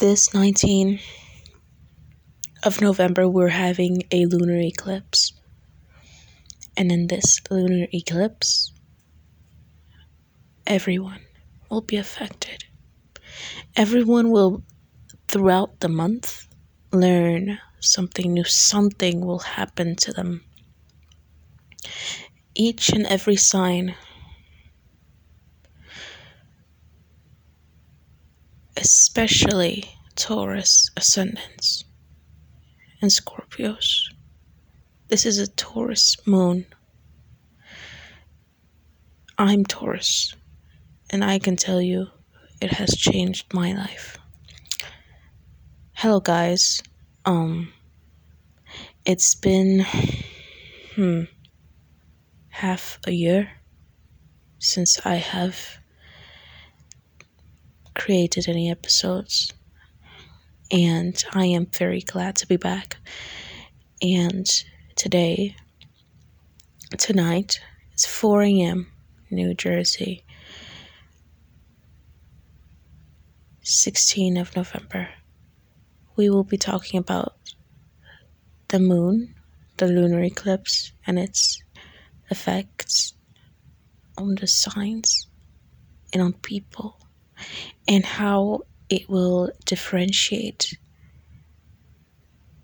this 0.00 0.32
19 0.32 0.98
of 2.62 2.80
November, 2.80 3.28
we're 3.28 3.48
having 3.48 4.02
a 4.10 4.24
lunar 4.24 4.58
eclipse. 4.58 5.34
And 6.74 6.90
in 6.90 7.08
this 7.08 7.38
lunar 7.50 7.86
eclipse, 7.92 8.72
everyone 10.66 11.20
will 11.68 11.82
be 11.82 11.98
affected. 11.98 12.64
Everyone 13.76 14.30
will, 14.30 14.62
throughout 15.28 15.80
the 15.80 15.90
month, 15.90 16.48
learn 16.92 17.58
something 17.80 18.32
new. 18.32 18.44
Something 18.44 19.20
will 19.26 19.40
happen 19.40 19.96
to 19.96 20.14
them. 20.14 20.42
Each 22.54 22.88
and 22.88 23.04
every 23.06 23.36
sign 23.36 23.94
especially 28.80 29.84
Taurus 30.16 30.90
ascendants 30.96 31.84
and 33.02 33.10
Scorpios. 33.10 34.04
This 35.08 35.26
is 35.26 35.38
a 35.38 35.48
Taurus 35.48 36.16
moon. 36.26 36.64
I'm 39.36 39.64
Taurus, 39.64 40.34
and 41.10 41.22
I 41.22 41.38
can 41.38 41.56
tell 41.56 41.82
you 41.82 42.06
it 42.62 42.72
has 42.72 42.96
changed 42.96 43.52
my 43.52 43.72
life. 43.72 44.16
Hello, 45.92 46.20
guys. 46.20 46.82
Um, 47.26 47.72
it's 49.04 49.34
been 49.34 49.84
hmm 50.94 51.24
half 52.48 52.98
a 53.06 53.12
year 53.12 53.50
since 54.58 55.00
I 55.04 55.16
have 55.16 55.80
created 57.94 58.48
any 58.48 58.70
episodes. 58.70 59.52
And 60.70 61.22
I 61.32 61.46
am 61.46 61.66
very 61.66 62.00
glad 62.00 62.36
to 62.36 62.46
be 62.46 62.56
back. 62.56 62.96
And 64.02 64.46
today, 64.96 65.56
tonight, 66.96 67.60
it's 67.92 68.06
4 68.06 68.42
a.m. 68.42 68.86
New 69.30 69.54
Jersey, 69.54 70.24
16 73.62 74.36
of 74.36 74.54
November. 74.56 75.08
We 76.16 76.30
will 76.30 76.44
be 76.44 76.58
talking 76.58 76.98
about 76.98 77.36
the 78.68 78.78
moon, 78.78 79.34
the 79.76 79.86
lunar 79.86 80.22
eclipse, 80.22 80.92
and 81.06 81.18
its 81.18 81.62
effects 82.30 83.14
on 84.16 84.36
the 84.36 84.46
signs 84.46 85.26
and 86.12 86.22
on 86.22 86.32
people 86.32 86.98
and 87.86 88.04
how 88.04 88.62
it 88.88 89.08
will 89.08 89.50
differentiate 89.64 90.76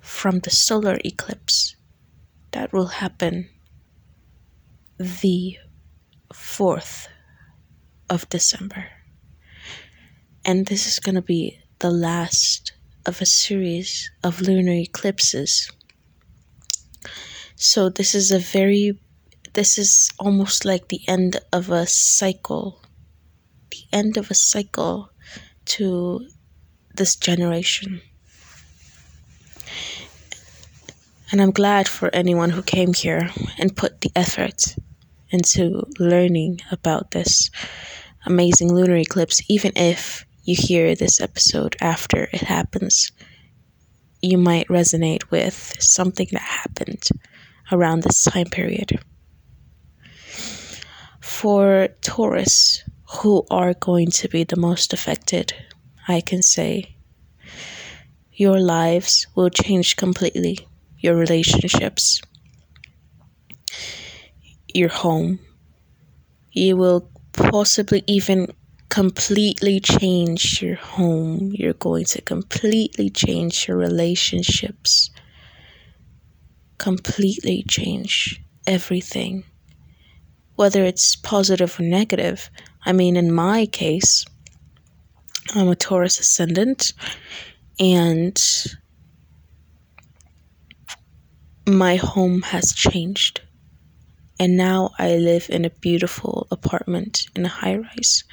from 0.00 0.40
the 0.40 0.50
solar 0.50 0.98
eclipse 1.04 1.76
that 2.52 2.72
will 2.72 2.86
happen 2.86 3.48
the 4.98 5.56
4th 6.32 7.08
of 8.08 8.28
December. 8.28 8.86
And 10.44 10.66
this 10.66 10.86
is 10.86 10.98
going 10.98 11.14
to 11.14 11.22
be 11.22 11.58
the 11.78 11.90
last 11.90 12.72
of 13.06 13.20
a 13.20 13.26
series 13.26 14.10
of 14.22 14.40
lunar 14.40 14.72
eclipses. 14.72 15.70
So, 17.56 17.88
this 17.88 18.14
is 18.14 18.30
a 18.30 18.38
very, 18.38 18.98
this 19.54 19.78
is 19.78 20.10
almost 20.18 20.64
like 20.64 20.88
the 20.88 21.00
end 21.08 21.40
of 21.52 21.70
a 21.70 21.86
cycle 21.86 22.83
end 23.94 24.16
of 24.16 24.30
a 24.30 24.34
cycle 24.34 25.10
to 25.66 26.26
this 26.94 27.16
generation. 27.16 28.00
And 31.30 31.40
I'm 31.40 31.50
glad 31.50 31.88
for 31.88 32.14
anyone 32.14 32.50
who 32.50 32.62
came 32.62 32.92
here 32.92 33.30
and 33.58 33.76
put 33.76 34.02
the 34.02 34.10
effort 34.14 34.76
into 35.30 35.82
learning 35.98 36.60
about 36.70 37.10
this 37.10 37.50
amazing 38.26 38.72
lunar 38.72 38.96
eclipse, 38.96 39.42
even 39.48 39.72
if 39.74 40.24
you 40.44 40.54
hear 40.56 40.94
this 40.94 41.20
episode 41.20 41.76
after 41.80 42.28
it 42.32 42.42
happens. 42.42 43.10
You 44.22 44.38
might 44.38 44.68
resonate 44.68 45.30
with 45.30 45.76
something 45.80 46.28
that 46.32 46.42
happened 46.42 47.08
around 47.72 48.02
this 48.02 48.22
time 48.22 48.46
period. 48.46 49.00
For 51.20 51.88
Taurus, 52.00 52.84
who 53.16 53.46
are 53.50 53.74
going 53.74 54.10
to 54.10 54.28
be 54.28 54.44
the 54.44 54.56
most 54.56 54.92
affected, 54.92 55.52
I 56.08 56.20
can 56.20 56.42
say. 56.42 56.96
Your 58.32 58.60
lives 58.60 59.26
will 59.34 59.50
change 59.50 59.96
completely, 59.96 60.66
your 60.98 61.14
relationships, 61.14 62.20
your 64.72 64.88
home. 64.88 65.38
You 66.50 66.76
will 66.76 67.08
possibly 67.32 68.02
even 68.06 68.52
completely 68.88 69.80
change 69.80 70.60
your 70.60 70.76
home. 70.76 71.52
You're 71.52 71.74
going 71.74 72.06
to 72.06 72.20
completely 72.22 73.10
change 73.10 73.68
your 73.68 73.76
relationships, 73.76 75.10
completely 76.78 77.64
change 77.68 78.40
everything 78.66 79.44
whether 80.56 80.84
it's 80.84 81.16
positive 81.16 81.78
or 81.78 81.82
negative. 81.82 82.50
I 82.84 82.92
mean, 82.92 83.16
in 83.16 83.32
my 83.32 83.66
case, 83.66 84.24
I'm 85.54 85.68
a 85.68 85.76
Taurus 85.76 86.18
ascendant, 86.18 86.92
and 87.78 88.36
my 91.66 91.96
home 91.96 92.42
has 92.42 92.72
changed. 92.72 93.42
And 94.38 94.56
now 94.56 94.90
I 94.98 95.16
live 95.16 95.46
in 95.48 95.64
a 95.64 95.70
beautiful 95.70 96.48
apartment 96.50 97.26
in 97.36 97.44
a 97.44 97.48
high 97.48 97.76
rise. 97.76 98.24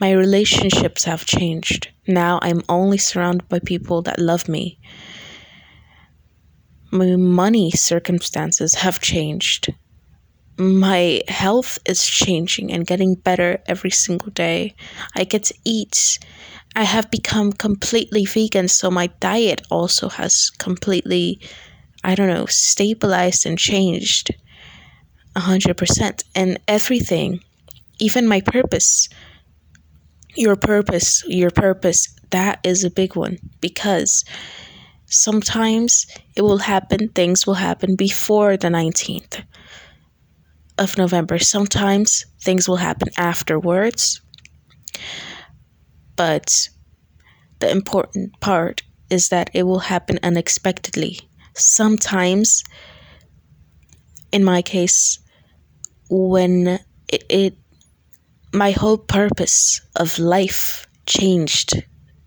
My 0.00 0.12
relationships 0.12 1.04
have 1.04 1.24
changed. 1.24 1.88
Now 2.06 2.38
I'm 2.42 2.62
only 2.68 2.98
surrounded 2.98 3.48
by 3.48 3.60
people 3.60 4.02
that 4.02 4.18
love 4.18 4.48
me. 4.48 4.78
My 6.90 7.16
money 7.16 7.70
circumstances 7.70 8.74
have 8.74 9.00
changed 9.00 9.72
my 10.56 11.20
health 11.28 11.78
is 11.84 12.06
changing 12.06 12.72
and 12.72 12.86
getting 12.86 13.14
better 13.14 13.58
every 13.66 13.90
single 13.90 14.30
day. 14.30 14.74
I 15.16 15.24
get 15.24 15.44
to 15.44 15.54
eat. 15.64 16.18
I 16.76 16.84
have 16.84 17.10
become 17.10 17.52
completely 17.52 18.24
vegan, 18.24 18.68
so 18.68 18.90
my 18.90 19.08
diet 19.20 19.62
also 19.70 20.08
has 20.08 20.50
completely, 20.58 21.40
I 22.02 22.14
don't 22.14 22.28
know, 22.28 22.46
stabilized 22.46 23.46
and 23.46 23.58
changed 23.58 24.30
a 25.36 25.40
hundred 25.40 25.76
percent. 25.76 26.24
And 26.34 26.58
everything, 26.68 27.40
even 27.98 28.26
my 28.28 28.40
purpose, 28.40 29.08
your 30.36 30.56
purpose, 30.56 31.24
your 31.26 31.50
purpose, 31.50 32.14
that 32.30 32.60
is 32.64 32.84
a 32.84 32.90
big 32.90 33.16
one 33.16 33.38
because 33.60 34.24
sometimes 35.06 36.06
it 36.34 36.42
will 36.42 36.58
happen, 36.58 37.08
things 37.08 37.46
will 37.46 37.54
happen 37.54 37.94
before 37.94 38.56
the 38.56 38.68
19th 38.68 39.44
of 40.78 40.98
November. 40.98 41.38
Sometimes 41.38 42.26
things 42.40 42.68
will 42.68 42.76
happen 42.76 43.08
afterwards, 43.16 44.20
but 46.16 46.68
the 47.60 47.70
important 47.70 48.38
part 48.40 48.82
is 49.10 49.28
that 49.28 49.50
it 49.54 49.64
will 49.64 49.80
happen 49.80 50.18
unexpectedly. 50.22 51.20
Sometimes, 51.54 52.64
in 54.32 54.44
my 54.44 54.62
case, 54.62 55.18
when 56.10 56.80
it, 57.08 57.24
it 57.28 57.56
my 58.52 58.70
whole 58.70 58.98
purpose 58.98 59.80
of 59.96 60.18
life 60.18 60.86
changed 61.06 61.82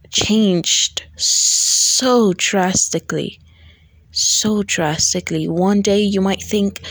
changed 0.09 1.03
so 1.15 2.33
drastically 2.37 3.39
so 4.17 4.63
drastically. 4.63 5.47
One 5.47 5.81
day 5.81 6.01
you 6.01 6.21
might 6.21 6.41
think 6.41 6.81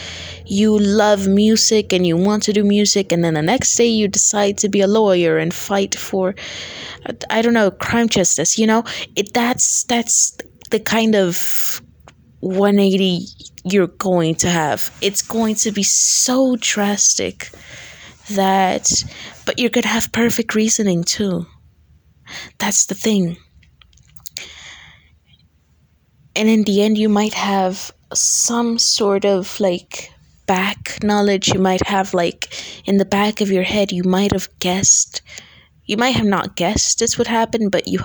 you 0.46 0.78
love 0.78 1.26
music 1.26 1.92
and 1.92 2.06
you 2.06 2.16
want 2.16 2.44
to 2.44 2.52
do 2.52 2.64
music, 2.64 3.12
and 3.12 3.24
then 3.24 3.34
the 3.34 3.42
next 3.42 3.74
day 3.74 3.86
you 3.86 4.08
decide 4.08 4.58
to 4.58 4.68
be 4.68 4.80
a 4.80 4.86
lawyer 4.86 5.38
and 5.38 5.52
fight 5.52 5.94
for, 5.94 6.34
I 7.30 7.42
don't 7.42 7.54
know, 7.54 7.70
crime 7.70 8.08
justice. 8.08 8.58
You 8.58 8.66
know, 8.66 8.84
it 9.16 9.32
that's 9.34 9.84
that's 9.84 10.36
the 10.70 10.80
kind 10.80 11.14
of 11.14 11.82
180 12.40 13.26
you're 13.64 13.88
going 13.88 14.34
to 14.36 14.48
have. 14.48 14.96
It's 15.00 15.22
going 15.22 15.56
to 15.56 15.72
be 15.72 15.82
so 15.82 16.56
drastic 16.60 17.50
that, 18.30 18.88
but 19.44 19.58
you're 19.58 19.70
gonna 19.70 19.88
have 19.88 20.12
perfect 20.12 20.54
reasoning 20.54 21.02
too. 21.04 21.46
That's 22.58 22.86
the 22.86 22.94
thing 22.94 23.36
and 26.36 26.48
in 26.48 26.62
the 26.64 26.82
end 26.82 26.98
you 26.98 27.08
might 27.08 27.34
have 27.34 27.90
some 28.14 28.78
sort 28.78 29.24
of 29.24 29.58
like 29.58 30.12
back 30.46 31.02
knowledge 31.02 31.48
you 31.48 31.58
might 31.58 31.84
have 31.86 32.14
like 32.14 32.48
in 32.84 32.98
the 32.98 33.04
back 33.04 33.40
of 33.40 33.50
your 33.50 33.64
head 33.64 33.90
you 33.90 34.04
might 34.04 34.32
have 34.32 34.48
guessed 34.60 35.22
you 35.86 35.96
might 35.96 36.16
have 36.16 36.26
not 36.26 36.56
guessed 36.56 36.98
this 36.98 37.16
would 37.16 37.28
happen, 37.28 37.68
but 37.68 37.86
you 37.86 38.00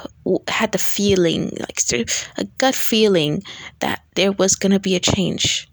had 0.48 0.72
the 0.72 0.78
feeling, 0.78 1.52
like 1.60 2.08
a 2.38 2.46
gut 2.60 2.76
feeling, 2.76 3.42
that 3.80 4.04
there 4.16 4.32
was 4.32 4.56
going 4.56 4.72
to 4.72 4.80
be 4.80 4.96
a 4.96 5.00
change. 5.00 5.68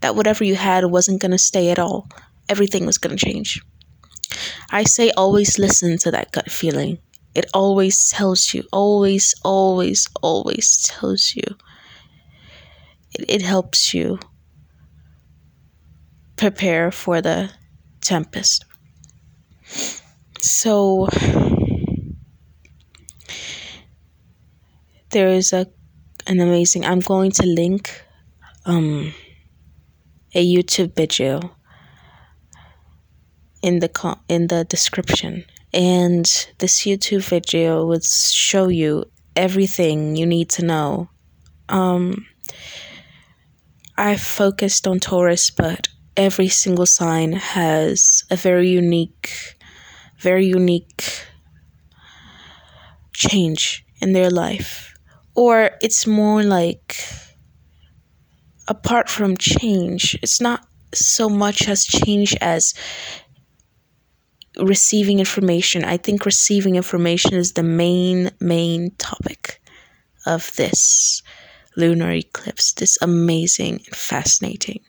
That 0.00 0.16
whatever 0.16 0.42
you 0.42 0.56
had 0.56 0.84
wasn't 0.86 1.20
going 1.20 1.30
to 1.30 1.38
stay 1.38 1.70
at 1.70 1.78
all. 1.78 2.08
Everything 2.48 2.84
was 2.84 2.98
going 2.98 3.16
to 3.16 3.24
change. 3.24 3.62
I 4.70 4.82
say 4.82 5.10
always 5.12 5.58
listen 5.58 5.98
to 5.98 6.10
that 6.10 6.32
gut 6.32 6.50
feeling. 6.50 6.98
It 7.34 7.46
always 7.54 8.10
tells 8.10 8.52
you, 8.52 8.64
always, 8.72 9.34
always, 9.44 10.08
always 10.20 10.76
tells 10.78 11.34
you. 11.36 11.44
It, 13.14 13.24
it 13.28 13.42
helps 13.42 13.94
you 13.94 14.18
prepare 16.36 16.90
for 16.90 17.20
the 17.20 17.50
tempest. 18.00 18.64
So 20.40 21.08
there 25.10 25.28
is 25.28 25.52
a 25.52 25.66
an 26.26 26.40
amazing 26.40 26.84
I'm 26.84 27.00
going 27.00 27.30
to 27.32 27.46
link 27.46 28.04
um 28.64 29.14
a 30.34 30.44
YouTube 30.44 30.94
video 30.96 31.56
in 33.62 33.78
the 33.78 34.18
in 34.28 34.48
the 34.48 34.64
description 34.64 35.44
and 35.72 36.26
this 36.58 36.80
YouTube 36.84 37.24
video 37.24 37.86
would 37.86 38.04
show 38.04 38.68
you 38.68 39.04
everything 39.36 40.16
you 40.16 40.26
need 40.26 40.48
to 40.50 40.64
know. 40.64 41.08
Um 41.68 42.26
I 43.96 44.16
focused 44.16 44.86
on 44.86 45.00
Taurus 45.00 45.50
but 45.50 45.88
every 46.16 46.48
single 46.48 46.86
sign 46.86 47.32
has 47.32 48.24
a 48.30 48.36
very 48.36 48.68
unique 48.68 49.56
very 50.22 50.46
unique 50.46 51.02
change 53.12 53.84
in 54.00 54.12
their 54.12 54.30
life. 54.30 54.94
Or 55.34 55.70
it's 55.80 56.06
more 56.06 56.42
like, 56.42 56.96
apart 58.68 59.08
from 59.08 59.36
change, 59.36 60.18
it's 60.22 60.40
not 60.40 60.66
so 60.94 61.28
much 61.28 61.68
as 61.68 61.84
change 61.84 62.36
as 62.40 62.74
receiving 64.58 65.18
information. 65.18 65.84
I 65.84 65.96
think 65.96 66.26
receiving 66.26 66.76
information 66.76 67.34
is 67.34 67.52
the 67.52 67.62
main, 67.62 68.30
main 68.40 68.90
topic 68.98 69.60
of 70.26 70.54
this 70.56 71.22
lunar 71.76 72.12
eclipse, 72.12 72.72
this 72.72 72.98
amazing 73.00 73.82
and 73.86 73.96
fascinating 73.96 74.80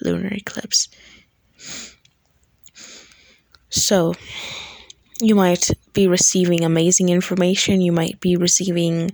lunar 0.00 0.32
eclipse. 0.32 0.88
So, 3.70 4.14
you 5.20 5.34
might 5.34 5.70
be 5.92 6.08
receiving 6.08 6.64
amazing 6.64 7.08
information, 7.08 7.80
you 7.80 7.92
might 7.92 8.20
be 8.20 8.36
receiving 8.36 9.12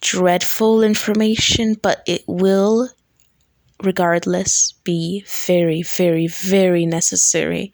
dreadful 0.00 0.82
information, 0.82 1.74
but 1.74 2.02
it 2.06 2.22
will, 2.26 2.90
regardless, 3.82 4.72
be 4.84 5.24
very, 5.46 5.82
very, 5.82 6.26
very 6.26 6.86
necessary 6.86 7.72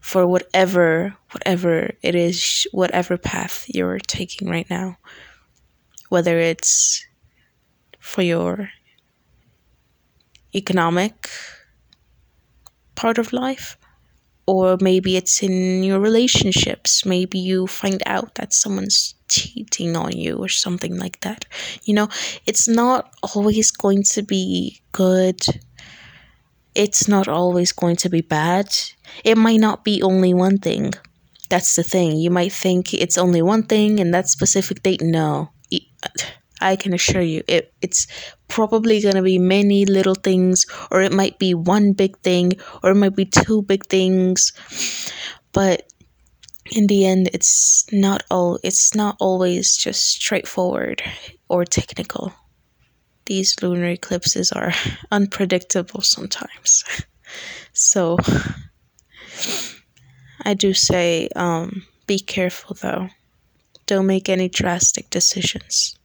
for 0.00 0.26
whatever 0.26 1.16
whatever 1.32 1.90
it 2.02 2.14
is, 2.14 2.66
whatever 2.72 3.18
path 3.18 3.66
you're 3.68 3.98
taking 3.98 4.48
right 4.48 4.68
now. 4.70 4.96
Whether 6.08 6.38
it's 6.38 7.04
for 8.06 8.22
your 8.22 8.70
economic 10.54 11.28
part 12.94 13.18
of 13.18 13.32
life 13.32 13.76
or 14.46 14.78
maybe 14.80 15.16
it's 15.16 15.42
in 15.42 15.82
your 15.82 15.98
relationships. 15.98 17.04
Maybe 17.04 17.38
you 17.38 17.66
find 17.66 18.00
out 18.06 18.36
that 18.36 18.52
someone's 18.52 19.16
cheating 19.28 19.96
on 19.96 20.12
you 20.12 20.36
or 20.36 20.48
something 20.48 20.96
like 20.96 21.20
that. 21.22 21.46
You 21.82 21.94
know 21.94 22.08
it's 22.46 22.68
not 22.68 23.10
always 23.34 23.72
going 23.72 24.04
to 24.14 24.22
be 24.22 24.80
good. 24.92 25.40
It's 26.76 27.08
not 27.08 27.26
always 27.26 27.72
going 27.72 27.96
to 27.96 28.08
be 28.08 28.20
bad. 28.20 28.68
It 29.24 29.36
might 29.36 29.60
not 29.60 29.82
be 29.82 30.00
only 30.00 30.32
one 30.32 30.58
thing. 30.58 30.92
That's 31.48 31.74
the 31.74 31.82
thing. 31.82 32.16
You 32.16 32.30
might 32.30 32.52
think 32.52 32.94
it's 32.94 33.18
only 33.18 33.42
one 33.42 33.64
thing 33.64 33.98
and 33.98 34.14
that 34.14 34.28
specific 34.28 34.82
date. 34.82 35.02
No 35.02 35.50
I 36.60 36.76
can 36.76 36.94
assure 36.94 37.22
you, 37.22 37.42
it, 37.46 37.72
it's 37.82 38.06
probably 38.48 39.00
going 39.00 39.14
to 39.16 39.22
be 39.22 39.38
many 39.38 39.84
little 39.84 40.14
things, 40.14 40.64
or 40.90 41.02
it 41.02 41.12
might 41.12 41.38
be 41.38 41.54
one 41.54 41.92
big 41.92 42.18
thing, 42.18 42.52
or 42.82 42.90
it 42.90 42.96
might 42.96 43.16
be 43.16 43.26
two 43.26 43.62
big 43.62 43.86
things. 43.86 44.52
But 45.52 45.90
in 46.72 46.86
the 46.86 47.04
end, 47.06 47.30
it's 47.32 47.86
not 47.92 48.24
all. 48.30 48.58
It's 48.62 48.94
not 48.94 49.16
always 49.20 49.76
just 49.76 50.02
straightforward 50.02 51.02
or 51.48 51.64
technical. 51.64 52.32
These 53.26 53.56
lunar 53.60 53.88
eclipses 53.88 54.50
are 54.52 54.72
unpredictable 55.10 56.00
sometimes. 56.00 56.84
so, 57.72 58.16
I 60.42 60.54
do 60.54 60.72
say, 60.72 61.28
um, 61.36 61.84
be 62.06 62.18
careful 62.18 62.76
though. 62.80 63.08
Don't 63.84 64.06
make 64.06 64.28
any 64.28 64.48
drastic 64.48 65.10
decisions 65.10 65.96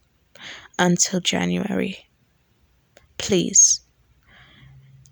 until 0.78 1.20
January. 1.20 2.06
Please, 3.18 3.80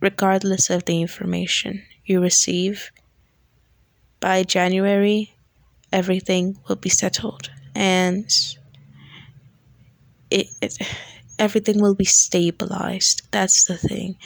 regardless 0.00 0.70
of 0.70 0.84
the 0.84 1.00
information 1.00 1.82
you 2.04 2.20
receive, 2.20 2.90
by 4.20 4.42
January, 4.42 5.34
everything 5.92 6.58
will 6.68 6.76
be 6.76 6.90
settled 6.90 7.50
and 7.74 8.30
it, 10.30 10.48
it 10.60 10.76
everything 11.38 11.80
will 11.80 11.94
be 11.94 12.04
stabilized. 12.04 13.22
That's 13.30 13.64
the 13.64 13.76
thing. 13.76 14.16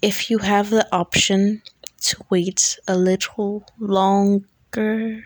If 0.00 0.30
you 0.30 0.38
have 0.38 0.70
the 0.70 0.86
option 0.94 1.62
to 2.02 2.16
wait 2.30 2.78
a 2.88 2.96
little 2.96 3.64
longer 3.78 5.24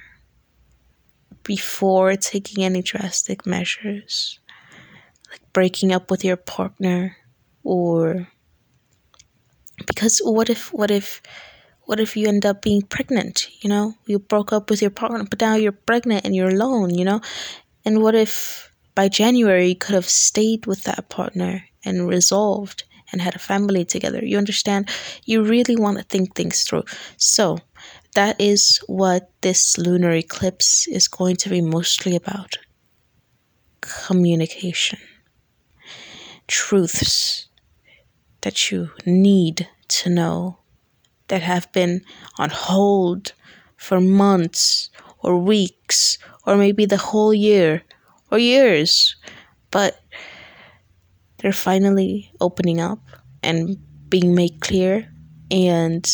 before 1.43 2.17
taking 2.17 2.64
any 2.64 2.82
drastic 2.82 3.46
measures, 3.46 4.40
breaking 5.53 5.93
up 5.93 6.11
with 6.11 6.25
your 6.25 6.37
partner 6.37 7.17
or 7.65 8.29
because 9.87 10.21
what 10.25 10.50
if 10.50 10.73
what 10.73 10.91
if 10.91 11.23
what 11.85 12.00
if 12.00 12.17
you 12.17 12.29
end 12.29 12.44
up 12.44 12.62
being 12.62 12.83
pregnant 12.83 13.49
you 13.62 13.71
know? 13.71 13.94
You 14.06 14.19
broke 14.19 14.53
up 14.53 14.71
with 14.71 14.83
your 14.83 14.91
partner 14.91 15.25
but 15.25 15.41
now 15.41 15.55
you're 15.55 15.72
pregnant 15.72 16.25
and 16.25 16.34
you're 16.34 16.51
alone 16.51 16.94
you 16.94 17.05
know? 17.05 17.20
And 17.84 18.03
what 18.03 18.15
if 18.15 18.70
by 18.94 19.08
january 19.08 19.69
you 19.69 19.77
could 19.77 19.94
have 19.94 20.08
stayed 20.08 20.67
with 20.67 20.84
that 20.84 21.08
partner 21.08 21.65
and 21.84 22.08
resolved 22.08 22.84
and 23.13 23.22
had 23.22 23.34
a 23.34 23.41
family 23.41 23.84
together? 23.84 24.25
You 24.25 24.39
understand? 24.39 24.89
You 25.25 25.43
really 25.43 25.77
want 25.77 25.99
to 25.99 26.05
think 26.05 26.34
things 26.34 26.65
through. 26.65 26.84
So 27.17 27.58
that 28.15 28.41
is 28.41 28.81
what 28.87 29.31
this 29.43 29.79
lunar 29.79 30.13
eclipse 30.13 30.89
is 30.89 31.08
going 31.08 31.37
to 31.37 31.49
be 31.49 31.60
mostly 31.60 32.17
about. 32.17 32.58
Communication 33.81 34.99
truths 36.46 37.48
that 38.43 38.70
you 38.70 38.91
need 39.05 39.69
to 39.88 40.10
know 40.10 40.58
that 41.29 41.43
have 41.43 41.70
been 41.72 42.03
on 42.38 42.50
hold 42.50 43.32
for 43.76 44.00
months 44.00 44.91
or 45.19 45.38
weeks 45.38 46.19
or 46.46 46.56
maybe 46.56 46.86
the 46.86 46.96
whole 46.96 47.34
year 47.34 47.82
or 48.31 48.38
years, 48.38 49.17
but 49.70 50.00
they're 51.38 51.53
finally 51.53 52.32
opening 52.41 52.81
up 52.81 53.00
and 53.43 53.76
being 54.08 54.34
made 54.34 54.60
clear, 54.60 55.12
and 55.50 56.08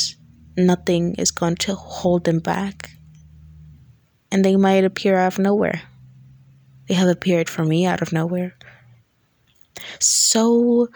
nothing 0.56 1.14
is 1.16 1.30
going 1.30 1.56
to 1.56 1.74
hold 1.74 2.24
them 2.24 2.38
back. 2.38 2.90
And 4.30 4.44
they 4.44 4.56
might 4.56 4.84
appear 4.84 5.16
out 5.16 5.34
of 5.34 5.38
nowhere. 5.38 5.82
They 6.88 6.94
have 6.94 7.08
appeared 7.08 7.48
for 7.48 7.64
me 7.64 7.86
out 7.86 8.02
of 8.02 8.12
nowhere 8.12 8.56
so 9.98 10.88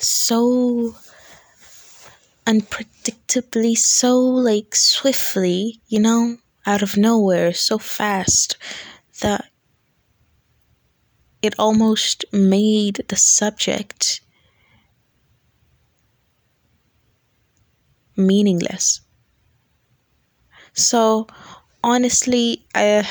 so 0.00 0.94
unpredictably 2.46 3.76
so 3.76 4.18
like 4.18 4.74
swiftly 4.74 5.80
you 5.86 6.00
know 6.00 6.36
out 6.66 6.82
of 6.82 6.96
nowhere 6.96 7.52
so 7.52 7.78
fast 7.78 8.56
that 9.20 9.50
it 11.42 11.52
almost 11.58 12.24
made 12.32 13.04
the 13.08 13.16
subject 13.16 14.20
meaningless. 18.18 19.00
So 20.72 21.26
honestly 21.84 22.64
i 22.74 23.06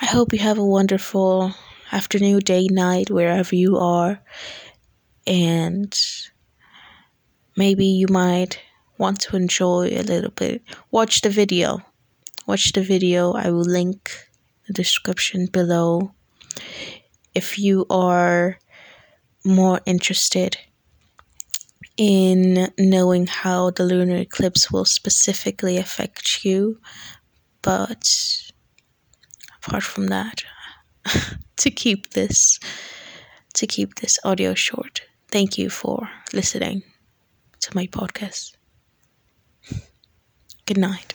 I 0.00 0.06
hope 0.06 0.32
you 0.32 0.38
have 0.40 0.58
a 0.58 0.64
wonderful 0.64 1.54
afternoon, 1.92 2.40
day, 2.40 2.66
night, 2.70 3.10
wherever 3.10 3.54
you 3.54 3.78
are. 3.78 4.20
And 5.26 5.98
maybe 7.56 7.86
you 7.86 8.06
might 8.08 8.60
want 8.98 9.20
to 9.20 9.36
enjoy 9.36 9.88
a 9.88 10.02
little 10.02 10.30
bit, 10.30 10.62
watch 10.90 11.20
the 11.22 11.30
video. 11.30 11.80
Watch 12.46 12.72
the 12.72 12.82
video. 12.82 13.32
I 13.32 13.50
will 13.50 13.64
link 13.64 14.10
the 14.66 14.74
description 14.74 15.46
below. 15.46 16.12
If 17.34 17.58
you 17.58 17.86
are 17.88 18.58
more 19.44 19.80
interested 19.86 20.58
in 21.96 22.68
knowing 22.78 23.26
how 23.26 23.70
the 23.70 23.84
lunar 23.84 24.16
eclipse 24.16 24.70
will 24.70 24.84
specifically 24.84 25.78
affect 25.78 26.44
you, 26.44 26.80
but 27.62 28.52
apart 29.66 29.82
from 29.82 30.08
that, 30.08 30.42
to 31.56 31.70
keep 31.70 32.10
this 32.10 32.58
to 33.54 33.66
keep 33.66 33.96
this 33.96 34.18
audio 34.24 34.54
short. 34.54 35.02
Thank 35.30 35.58
you 35.58 35.70
for 35.70 36.08
listening 36.32 36.82
to 37.60 37.70
my 37.74 37.86
podcast. 37.86 38.56
Good 40.66 40.78
night. 40.78 41.14